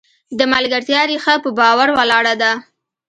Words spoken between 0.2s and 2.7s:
د ملګرتیا ریښه په باور ولاړه ده.